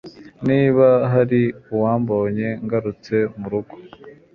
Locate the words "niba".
0.47-0.87